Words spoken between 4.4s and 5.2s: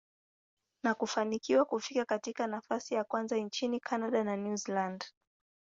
Zealand.